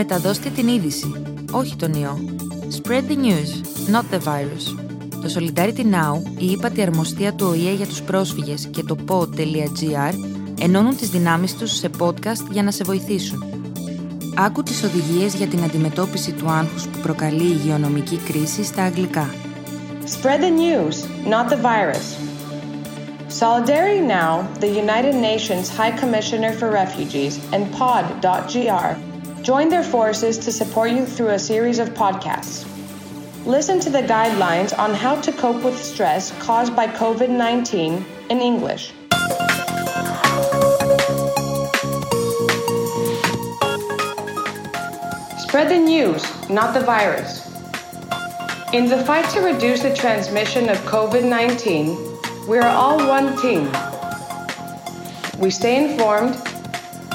Μεταδώστε 0.00 0.48
την 0.48 0.68
είδηση, 0.68 1.22
όχι 1.50 1.76
τον 1.76 1.92
ιό. 1.92 2.18
Spread 2.82 3.02
the 3.10 3.16
news, 3.16 3.50
not 3.94 4.14
the 4.14 4.18
virus. 4.18 4.76
Το 5.10 5.28
Solidarity 5.34 5.80
Now, 5.80 6.38
η 6.38 6.50
ύπατη 6.50 6.82
αρμοστία 6.82 7.32
του 7.32 7.46
ΟΗΕ 7.50 7.72
για 7.72 7.86
τους 7.86 8.02
πρόσφυγες 8.02 8.68
και 8.70 8.82
το 8.82 8.96
pod.gr 9.08 10.14
ενώνουν 10.60 10.96
τις 10.96 11.10
δυνάμεις 11.10 11.56
τους 11.56 11.76
σε 11.76 11.90
podcast 11.98 12.50
για 12.50 12.62
να 12.62 12.70
σε 12.70 12.84
βοηθήσουν. 12.84 13.44
Άκου 14.36 14.62
τις 14.62 14.82
οδηγίες 14.82 15.34
για 15.34 15.46
την 15.46 15.62
αντιμετώπιση 15.62 16.32
του 16.32 16.50
άγχους 16.50 16.86
που 16.86 16.98
προκαλεί 16.98 17.44
η 17.44 17.58
υγειονομική 17.60 18.16
κρίση 18.16 18.64
στα 18.64 18.82
αγγλικά. 18.82 19.30
Spread 20.04 20.40
the 20.40 20.50
news, 20.50 20.96
not 21.32 21.48
the 21.48 21.60
virus. 21.62 22.06
Solidarity 23.40 24.02
Now, 24.18 24.32
the 24.60 24.70
United 24.84 25.14
Nations 25.30 25.64
High 25.78 25.94
Commissioner 26.02 26.52
for 26.58 26.68
Refugees, 26.82 27.34
and 27.54 27.62
Pod.gr 27.78 29.07
join 29.42 29.68
their 29.68 29.82
forces 29.82 30.38
to 30.38 30.52
support 30.52 30.90
you 30.90 31.06
through 31.06 31.30
a 31.30 31.38
series 31.38 31.78
of 31.78 31.90
podcasts. 31.90 32.66
Listen 33.46 33.80
to 33.80 33.90
the 33.90 34.02
guidelines 34.02 34.78
on 34.78 34.92
how 34.92 35.20
to 35.20 35.32
cope 35.32 35.62
with 35.62 35.76
stress 35.82 36.32
caused 36.40 36.74
by 36.76 36.86
COVID 36.86 37.30
19 37.30 38.04
in 38.30 38.40
English. 38.40 38.92
Spread 45.38 45.70
the 45.70 45.78
news, 45.78 46.22
not 46.50 46.74
the 46.74 46.80
virus. 46.84 47.46
In 48.74 48.86
the 48.86 49.02
fight 49.06 49.30
to 49.30 49.40
reduce 49.40 49.82
the 49.82 49.94
transmission 49.94 50.68
of 50.68 50.76
COVID 50.78 51.26
19, 51.26 52.46
we 52.46 52.58
are 52.58 52.68
all 52.68 52.98
one 52.98 53.34
team. 53.40 53.70
We 55.38 55.50
stay 55.50 55.90
informed, 55.90 56.36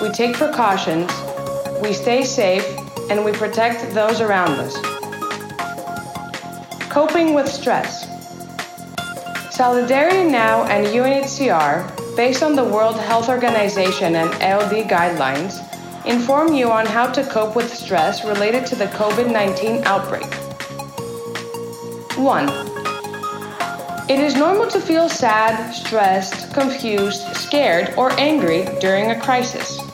we 0.01 0.09
take 0.09 0.35
precautions, 0.35 1.11
we 1.83 1.91
stay 1.91 2.23
safe, 2.23 2.65
and 3.09 3.25
we 3.25 3.33
protect 3.33 3.93
those 3.93 4.21
around 4.21 4.51
us. 4.51 4.73
Coping 6.89 7.33
with 7.33 7.49
stress. 7.49 8.07
Solidarity 9.53 10.23
Now 10.29 10.63
and 10.63 10.87
UNHCR, 10.87 12.15
based 12.15 12.41
on 12.41 12.55
the 12.55 12.63
World 12.63 12.97
Health 12.97 13.27
Organization 13.27 14.15
and 14.15 14.29
EODY 14.41 14.87
guidelines, 14.87 15.59
inform 16.05 16.53
you 16.53 16.71
on 16.71 16.85
how 16.85 17.05
to 17.11 17.21
cope 17.25 17.53
with 17.53 17.73
stress 17.73 18.23
related 18.23 18.65
to 18.67 18.75
the 18.75 18.85
COVID 18.85 19.29
19 19.29 19.83
outbreak. 19.83 20.33
1. 22.17 22.47
It 24.09 24.19
is 24.19 24.35
normal 24.35 24.67
to 24.67 24.79
feel 24.79 25.09
sad, 25.09 25.73
stressed, 25.73 26.53
confused, 26.53 27.23
scared, 27.35 27.93
or 27.97 28.09
angry 28.13 28.65
during 28.79 29.11
a 29.11 29.19
crisis. 29.19 29.92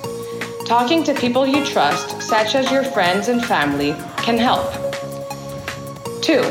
Talking 0.69 1.03
to 1.05 1.15
people 1.15 1.47
you 1.47 1.65
trust, 1.65 2.21
such 2.21 2.53
as 2.53 2.71
your 2.71 2.83
friends 2.83 3.27
and 3.27 3.43
family, 3.43 3.95
can 4.17 4.37
help. 4.37 4.71
2. 6.21 6.41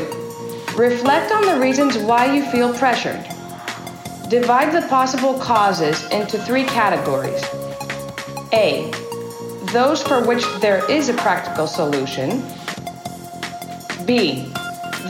Reflect 0.75 1.31
on 1.31 1.45
the 1.45 1.57
reasons 1.57 1.97
why 1.97 2.35
you 2.35 2.43
feel 2.51 2.73
pressured. 2.73 3.23
Divide 4.27 4.73
the 4.73 4.85
possible 4.89 5.39
causes 5.39 6.03
into 6.09 6.37
three 6.37 6.65
categories 6.65 7.41
A. 8.51 8.91
Those 9.71 10.03
for 10.03 10.21
which 10.27 10.43
there 10.59 10.83
is 10.91 11.07
a 11.07 11.13
practical 11.13 11.65
solution. 11.65 12.43
B. 14.05 14.51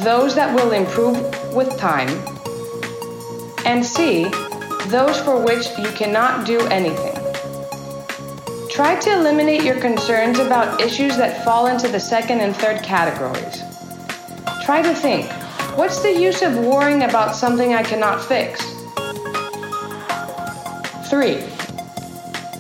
Those 0.04 0.36
that 0.36 0.54
will 0.54 0.72
improve 0.72 1.18
with 1.52 1.76
time. 1.80 2.10
And 3.66 3.84
C. 3.84 4.26
Those 4.86 5.20
for 5.22 5.44
which 5.44 5.68
you 5.80 5.90
cannot 5.94 6.46
do 6.46 6.60
anything. 6.68 7.19
Try 8.80 8.96
to 8.96 9.12
eliminate 9.12 9.64
your 9.64 9.78
concerns 9.78 10.40
about 10.40 10.80
issues 10.80 11.18
that 11.18 11.44
fall 11.44 11.68
into 11.68 11.90
the 11.90 12.00
second 12.00 12.40
and 12.40 12.56
third 12.56 12.82
categories. 12.82 13.62
Try 14.64 14.82
to 14.82 14.96
think 14.96 15.30
what's 15.78 16.02
the 16.02 16.18
use 16.18 16.42
of 16.42 16.56
worrying 16.56 17.04
about 17.04 17.36
something 17.36 17.74
I 17.74 17.84
cannot 17.84 18.24
fix? 18.24 18.62
3. 21.10 21.42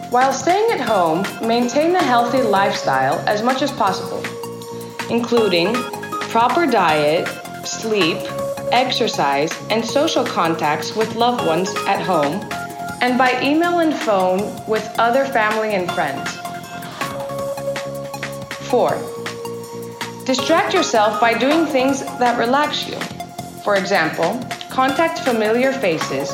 While 0.10 0.34
staying 0.34 0.70
at 0.72 0.82
home, 0.82 1.24
maintain 1.48 1.96
a 1.96 2.04
healthy 2.04 2.42
lifestyle 2.42 3.18
as 3.20 3.42
much 3.42 3.62
as 3.62 3.72
possible, 3.72 4.22
including 5.10 5.74
proper 6.28 6.68
diet, 6.68 7.30
sleep, 7.66 8.18
exercise, 8.74 9.54
and 9.70 9.86
social 9.86 10.26
contacts 10.26 10.98
with 10.98 11.16
loved 11.16 11.48
ones 11.48 11.74
at 11.88 12.02
home, 12.02 12.42
and 13.02 13.18
by 13.18 13.42
email 13.42 13.80
and 13.80 13.94
phone 13.94 14.40
with 14.68 14.88
other 15.00 15.26
family 15.26 15.76
and 15.76 15.90
friends. 15.92 16.38
4. 18.70 18.92
Distract 20.26 20.74
yourself 20.74 21.20
by 21.20 21.34
doing 21.38 21.66
things 21.66 22.02
that 22.20 22.38
relax 22.38 22.88
you. 22.88 23.00
For 23.64 23.76
example, 23.76 24.40
contact 24.70 25.20
familiar 25.20 25.72
faces, 25.72 26.32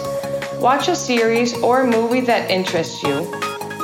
watch 0.59 0.87
a 0.87 0.95
series 0.95 1.53
or 1.61 1.81
a 1.81 1.87
movie 1.87 2.21
that 2.21 2.49
interests 2.51 3.01
you, 3.03 3.31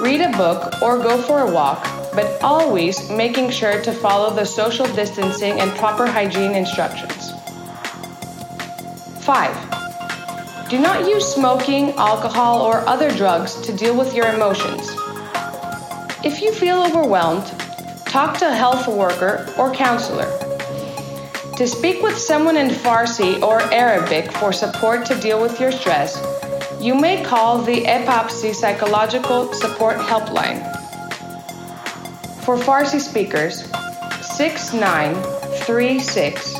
read 0.01 0.21
a 0.21 0.35
book, 0.35 0.81
or 0.81 0.97
go 0.97 1.21
for 1.21 1.39
a 1.41 1.51
walk, 1.51 1.83
but 2.13 2.41
always 2.43 3.09
making 3.09 3.51
sure 3.51 3.81
to 3.81 3.93
follow 3.93 4.33
the 4.33 4.45
social 4.45 4.85
distancing 4.87 5.59
and 5.59 5.71
proper 5.77 6.05
hygiene 6.05 6.55
instructions. 6.55 7.31
5. 9.23 9.80
Do 10.71 10.79
not 10.79 11.05
use 11.05 11.25
smoking, 11.25 11.91
alcohol, 11.95 12.61
or 12.61 12.87
other 12.87 13.11
drugs 13.11 13.59
to 13.63 13.75
deal 13.75 13.97
with 13.97 14.15
your 14.15 14.33
emotions. 14.33 14.89
If 16.23 16.41
you 16.41 16.53
feel 16.53 16.81
overwhelmed, 16.81 17.45
talk 18.05 18.37
to 18.37 18.47
a 18.47 18.53
health 18.53 18.87
worker 18.87 19.53
or 19.57 19.73
counselor. 19.73 20.31
To 21.57 21.67
speak 21.67 22.01
with 22.01 22.17
someone 22.17 22.55
in 22.55 22.69
Farsi 22.69 23.41
or 23.41 23.59
Arabic 23.73 24.31
for 24.31 24.53
support 24.53 25.05
to 25.07 25.19
deal 25.19 25.41
with 25.41 25.59
your 25.59 25.73
stress, 25.73 26.17
you 26.79 26.95
may 26.95 27.21
call 27.21 27.61
the 27.61 27.83
EPAPSY 27.83 28.55
Psychological 28.55 29.53
Support 29.53 29.97
Helpline. 29.97 30.61
For 32.45 32.55
Farsi 32.55 33.01
speakers, 33.01 33.69
6936 34.37 36.55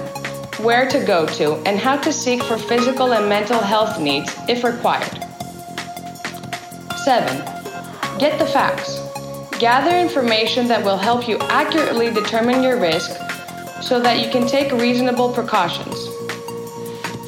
where 0.65 0.89
to 0.89 1.05
go 1.05 1.25
to 1.27 1.55
and 1.67 1.79
how 1.79 1.97
to 1.99 2.13
seek 2.13 2.43
for 2.43 2.59
physical 2.59 3.13
and 3.13 3.29
mental 3.29 3.61
health 3.61 4.01
needs 4.01 4.35
if 4.49 4.65
required. 4.65 5.23
7. 7.05 7.45
Get 8.19 8.41
the 8.41 8.47
facts. 8.47 9.06
Gather 9.59 9.97
information 9.97 10.69
that 10.69 10.85
will 10.85 10.99
help 10.99 11.27
you 11.27 11.39
accurately 11.49 12.11
determine 12.11 12.63
your 12.63 12.79
risk 12.79 13.11
so 13.81 13.99
that 14.01 14.23
you 14.23 14.31
can 14.31 14.47
take 14.47 14.71
reasonable 14.71 15.33
precautions. 15.33 16.09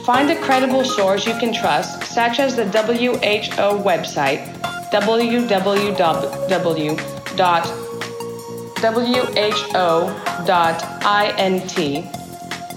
Find 0.05 0.28
a 0.31 0.37
credible 0.43 0.84
source 0.84 1.27
you 1.27 1.33
can 1.38 1.55
trust, 1.55 2.05
such 2.05 2.38
as 2.38 2.55
the 2.55 2.65
WHO 2.67 3.83
website 3.83 4.47
www.who.int 4.93 5.38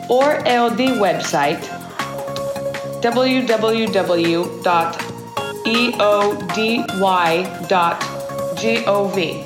or 0.10 0.36
EODY 0.46 0.90
website 0.98 1.82
www.eody.gov.gr. 8.62 9.42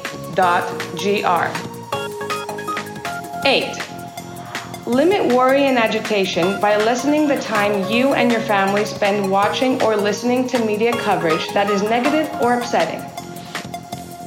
8. 3.45 4.87
Limit 4.87 5.33
worry 5.33 5.63
and 5.63 5.77
agitation 5.77 6.59
by 6.59 6.75
lessening 6.75 7.27
the 7.27 7.39
time 7.39 7.89
you 7.89 8.13
and 8.13 8.31
your 8.31 8.41
family 8.41 8.83
spend 8.85 9.31
watching 9.31 9.81
or 9.81 9.95
listening 9.95 10.47
to 10.47 10.63
media 10.65 10.91
coverage 10.93 11.47
that 11.53 11.69
is 11.69 11.81
negative 11.81 12.29
or 12.41 12.53
upsetting. 12.55 12.99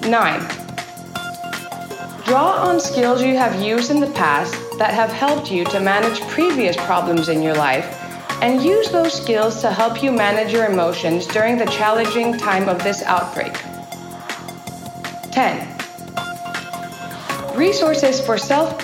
9. 0.09 0.41
Draw 2.25 2.53
on 2.67 2.81
skills 2.81 3.23
you 3.23 3.37
have 3.37 3.61
used 3.63 3.91
in 3.91 4.01
the 4.01 4.11
past 4.13 4.55
that 4.79 4.95
have 4.95 5.13
helped 5.13 5.51
you 5.51 5.65
to 5.67 5.81
manage 5.81 6.21
previous 6.29 6.77
problems 6.77 7.29
in 7.29 7.43
your 7.43 7.55
life 7.55 7.95
and 8.43 8.63
use 8.63 8.91
those 8.91 9.13
skills 9.13 9.61
to 9.61 9.71
help 9.71 10.03
you 10.03 10.13
manage 10.13 10.53
your 10.53 10.67
emotions 10.67 11.27
during 11.27 11.59
the 11.59 11.67
challenging 11.67 12.39
time 12.39 12.69
of 12.69 12.83
this 12.83 13.03
outbreak. 13.03 13.53
10. 15.39 15.55
Resources 17.55 18.21
for 18.21 18.37
self 18.37 18.77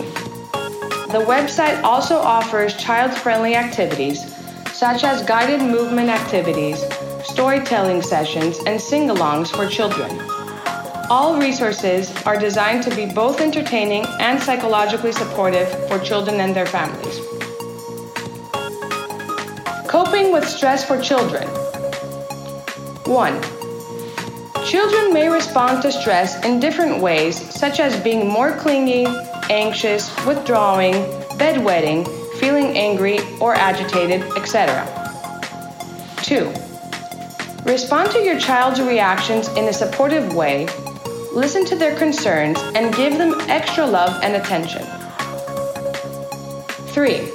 The 1.11 1.25
website 1.27 1.83
also 1.83 2.15
offers 2.15 2.77
child 2.77 3.11
friendly 3.11 3.55
activities 3.55 4.33
such 4.71 5.03
as 5.03 5.21
guided 5.23 5.61
movement 5.61 6.07
activities, 6.07 6.81
storytelling 7.33 8.03
sessions, 8.03 8.59
and 8.67 8.79
sing 8.79 9.09
alongs 9.09 9.49
for 9.49 9.67
children. 9.67 10.11
All 11.09 11.39
resources 11.39 12.13
are 12.27 12.39
designed 12.39 12.83
to 12.83 12.95
be 12.95 13.07
both 13.07 13.41
entertaining 13.41 14.05
and 14.19 14.39
psychologically 14.39 15.11
supportive 15.11 15.67
for 15.87 15.97
children 15.97 16.39
and 16.39 16.55
their 16.55 16.67
families. 16.67 17.19
Coping 19.87 20.31
with 20.31 20.47
stress 20.47 20.85
for 20.85 21.01
children. 21.01 21.47
1. 23.05 23.41
Children 24.65 25.13
may 25.13 25.27
respond 25.27 25.81
to 25.81 25.91
stress 25.91 26.45
in 26.45 26.59
different 26.59 27.01
ways, 27.01 27.35
such 27.53 27.79
as 27.79 27.99
being 28.01 28.29
more 28.29 28.51
clingy, 28.57 29.07
anxious, 29.49 30.13
withdrawing, 30.25 30.93
bedwetting, 31.41 32.07
feeling 32.39 32.77
angry 32.77 33.17
or 33.41 33.55
agitated, 33.55 34.21
etc. 34.37 34.85
2. 36.21 36.62
Respond 37.65 38.11
to 38.11 38.19
your 38.19 38.37
child's 38.37 38.81
reactions 38.81 39.47
in 39.49 39.69
a 39.69 39.73
supportive 39.73 40.35
way, 40.35 40.67
listen 41.31 41.63
to 41.65 41.77
their 41.77 41.95
concerns, 41.97 42.59
and 42.75 42.93
give 42.93 43.17
them 43.17 43.39
extra 43.49 43.85
love 43.85 44.21
and 44.21 44.35
attention. 44.35 44.85
3. 46.87 47.29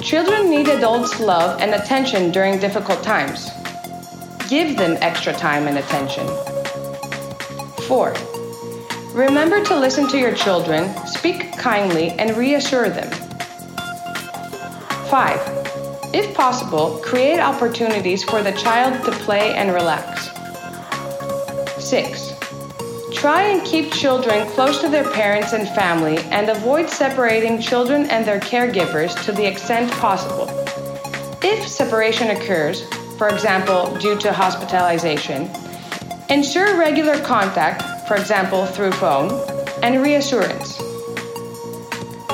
Children 0.00 0.50
need 0.50 0.68
adults' 0.68 1.18
love 1.18 1.60
and 1.60 1.74
attention 1.74 2.30
during 2.30 2.60
difficult 2.60 3.02
times. 3.02 3.50
Give 4.48 4.76
them 4.76 4.96
extra 5.00 5.32
time 5.32 5.66
and 5.66 5.78
attention. 5.78 6.28
4. 7.88 8.14
Remember 9.14 9.64
to 9.64 9.76
listen 9.76 10.06
to 10.08 10.18
your 10.18 10.34
children, 10.34 10.94
speak 11.06 11.52
kindly, 11.58 12.10
and 12.10 12.36
reassure 12.36 12.88
them. 12.88 13.10
5. 15.10 15.53
If 16.14 16.32
possible, 16.34 17.00
create 17.02 17.40
opportunities 17.40 18.22
for 18.24 18.42
the 18.42 18.52
child 18.52 19.04
to 19.04 19.10
play 19.26 19.54
and 19.54 19.74
relax. 19.74 20.30
6. 21.84 22.34
Try 23.12 23.42
and 23.42 23.62
keep 23.64 23.92
children 23.92 24.46
close 24.50 24.80
to 24.80 24.88
their 24.88 25.10
parents 25.10 25.52
and 25.52 25.68
family 25.68 26.18
and 26.30 26.48
avoid 26.48 26.88
separating 26.88 27.60
children 27.60 28.08
and 28.10 28.24
their 28.24 28.40
caregivers 28.40 29.12
to 29.24 29.32
the 29.32 29.44
extent 29.44 29.90
possible. 29.92 30.48
If 31.42 31.66
separation 31.68 32.30
occurs, 32.30 32.84
for 33.18 33.28
example, 33.28 33.94
due 33.98 34.16
to 34.20 34.32
hospitalization, 34.32 35.50
ensure 36.30 36.78
regular 36.78 37.18
contact 37.20 37.82
for 38.06 38.16
example 38.16 38.66
through 38.66 38.92
phone, 38.92 39.30
and 39.82 40.02
reassurance. 40.02 40.76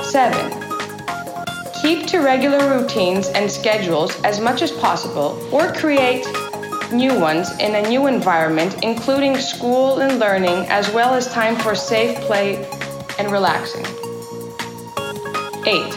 7. 0.03 0.60
Keep 1.83 2.07
to 2.09 2.19
regular 2.19 2.79
routines 2.79 3.29
and 3.29 3.51
schedules 3.51 4.21
as 4.21 4.39
much 4.39 4.61
as 4.61 4.71
possible 4.71 5.41
or 5.51 5.73
create 5.73 6.27
new 6.93 7.19
ones 7.19 7.51
in 7.59 7.75
a 7.75 7.89
new 7.89 8.07
environment, 8.07 8.85
including 8.85 9.39
school 9.39 10.01
and 10.01 10.19
learning, 10.19 10.67
as 10.69 10.93
well 10.93 11.15
as 11.15 11.33
time 11.33 11.57
for 11.57 11.75
safe 11.75 12.19
play 12.21 12.69
and 13.19 13.33
relaxing. 13.33 13.87
8. 15.67 15.91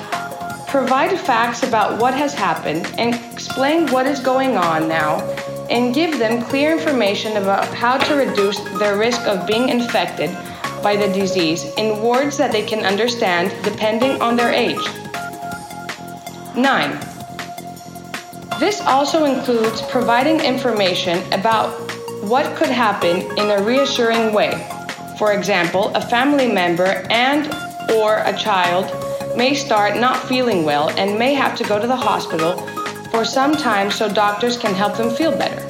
Provide 0.70 1.20
facts 1.20 1.64
about 1.64 2.00
what 2.00 2.14
has 2.14 2.34
happened 2.34 2.88
and 2.98 3.14
explain 3.34 3.86
what 3.88 4.06
is 4.06 4.22
going 4.22 4.56
on 4.56 4.88
now 4.88 5.20
and 5.70 5.94
give 5.94 6.18
them 6.18 6.42
clear 6.44 6.72
information 6.72 7.36
about 7.36 7.68
how 7.74 7.98
to 7.98 8.16
reduce 8.16 8.60
their 8.80 8.98
risk 8.98 9.28
of 9.28 9.46
being 9.46 9.68
infected 9.68 10.30
by 10.82 10.96
the 10.96 11.12
disease 11.14 11.66
in 11.76 12.02
words 12.02 12.38
that 12.38 12.54
they 12.54 12.66
can 12.66 12.86
understand 12.86 13.54
depending 13.66 14.22
on 14.22 14.38
their 14.38 14.52
age. 14.52 15.03
9. 16.56 17.00
This 18.60 18.82
also 18.82 19.26
includes 19.26 19.82
providing 19.84 20.40
information 20.40 21.22
about 21.34 21.72
what 22.24 22.56
could 22.56 22.70
happen 22.70 23.22
in 23.38 23.52
a 23.52 23.64
reassuring 23.64 24.34
way. 24.34 24.54
For 25.18 25.34
example, 25.34 25.92
a 25.96 26.02
family 26.02 26.48
member 26.52 27.06
and 27.10 27.52
or 27.92 28.18
a 28.26 28.38
child 28.38 28.86
may 29.36 29.54
start 29.54 29.98
not 29.98 30.18
feeling 30.28 30.64
well 30.64 30.90
and 30.92 31.18
may 31.18 31.34
have 31.34 31.58
to 31.58 31.64
go 31.64 31.80
to 31.80 31.88
the 31.88 31.96
hospital 31.96 32.58
for 33.10 33.26
some 33.26 33.56
time 33.56 33.92
so 33.92 34.12
doctors 34.12 34.58
can 34.58 34.74
help 34.74 34.96
them 34.98 35.10
feel 35.10 35.32
better. 35.32 35.62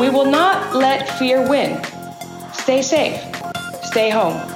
We 0.00 0.10
will 0.10 0.30
not 0.30 0.74
let 0.74 1.08
fear 1.18 1.48
win. 1.48 1.82
Stay 2.52 2.82
safe. 2.82 3.20
Stay 3.82 4.10
home. 4.10 4.55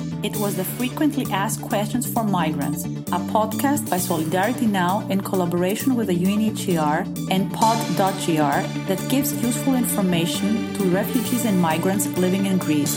It 0.23 0.37
was 0.37 0.55
the 0.55 0.63
Frequently 0.63 1.25
Asked 1.31 1.63
Questions 1.63 2.05
for 2.05 2.23
Migrants, 2.23 2.85
a 2.85 3.17
podcast 3.33 3.89
by 3.89 3.97
Solidarity 3.97 4.67
Now 4.67 5.03
in 5.09 5.21
collaboration 5.21 5.95
with 5.95 6.09
the 6.09 6.15
UNHCR 6.15 7.07
and 7.31 7.51
pod.gr 7.51 8.61
that 8.87 9.09
gives 9.09 9.33
useful 9.41 9.73
information 9.73 10.75
to 10.75 10.83
refugees 10.83 11.45
and 11.45 11.59
migrants 11.59 12.05
living 12.19 12.45
in 12.45 12.59
Greece. 12.59 12.95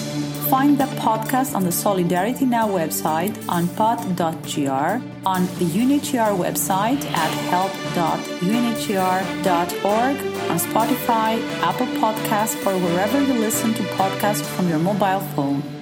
Find 0.50 0.76
the 0.76 0.84
podcast 1.00 1.54
on 1.54 1.64
the 1.64 1.72
Solidarity 1.72 2.44
Now 2.44 2.68
website 2.68 3.34
on 3.48 3.68
pod.gr, 3.68 5.00
on 5.26 5.46
the 5.58 5.64
UNHCR 5.64 6.36
website 6.36 7.02
at 7.06 7.30
help.unhcr.org, 7.48 10.16
on 10.50 10.58
Spotify, 10.58 11.40
Apple 11.62 11.86
Podcasts, 11.86 12.66
or 12.66 12.78
wherever 12.78 13.18
you 13.18 13.32
listen 13.32 13.72
to 13.72 13.82
podcasts 13.94 14.44
from 14.44 14.68
your 14.68 14.78
mobile 14.78 15.20
phone. 15.34 15.73